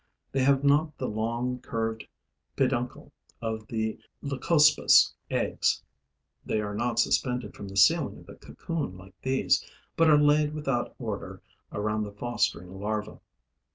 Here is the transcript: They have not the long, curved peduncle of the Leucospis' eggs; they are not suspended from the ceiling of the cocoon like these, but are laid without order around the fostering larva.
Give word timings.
They 0.31 0.41
have 0.41 0.63
not 0.63 0.97
the 0.97 1.07
long, 1.07 1.59
curved 1.59 2.07
peduncle 2.55 3.11
of 3.39 3.67
the 3.67 3.99
Leucospis' 4.23 5.13
eggs; 5.29 5.83
they 6.43 6.59
are 6.59 6.73
not 6.73 6.97
suspended 6.97 7.53
from 7.55 7.67
the 7.67 7.77
ceiling 7.77 8.17
of 8.21 8.25
the 8.25 8.33
cocoon 8.33 8.97
like 8.97 9.13
these, 9.21 9.63
but 9.95 10.09
are 10.09 10.17
laid 10.17 10.55
without 10.55 10.95
order 10.97 11.43
around 11.71 12.01
the 12.01 12.11
fostering 12.13 12.79
larva. 12.79 13.19